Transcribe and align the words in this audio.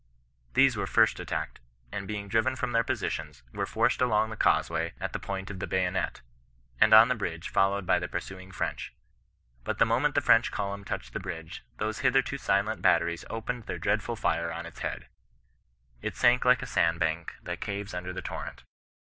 These 0.55 0.75
were 0.75 0.87
first 0.87 1.19
attacked, 1.19 1.59
and 1.91 2.07
being 2.07 2.27
driven 2.27 2.55
from 2.55 2.71
their 2.71 2.83
positions, 2.83 3.43
were 3.53 3.67
forced 3.67 4.01
along 4.01 4.31
the 4.31 4.35
causeway 4.35 4.93
at 4.99 5.13
the 5.13 5.19
point 5.19 5.51
of 5.51 5.59
the 5.59 5.67
bayo 5.67 5.91
net, 5.91 6.21
and 6.79 6.91
on 6.91 7.07
the 7.07 7.13
bridge 7.13 7.49
followed 7.49 7.85
by 7.85 7.99
the 7.99 8.07
pursuing 8.07 8.51
French. 8.51 8.95
But 9.63 9.77
the 9.77 9.85
moment 9.85 10.15
the 10.15 10.21
French 10.21 10.49
column 10.51 10.83
touched 10.83 11.13
the 11.13 11.19
bridge, 11.19 11.63
those 11.77 11.99
hitherto 11.99 12.39
silent 12.39 12.81
batteries 12.81 13.25
opened 13.29 13.65
their 13.67 13.77
dreadful 13.77 14.15
fire 14.15 14.49
CHBISTIAS^ 14.49 14.55
HCir 14.55 14.63
KESISTAirGE. 14.63 14.83
145 14.89 14.89
on 14.89 16.01
its 16.01 16.01
head. 16.01 16.01
It 16.01 16.15
sank 16.15 16.45
like 16.45 16.63
a 16.63 16.65
sand 16.65 16.99
bank 16.99 17.35
that 17.43 17.61
caves 17.61 17.93
under 17.93 18.11
the 18.11 18.23
torrent. 18.23 18.63